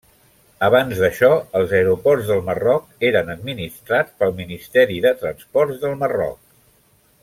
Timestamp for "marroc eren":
2.49-3.31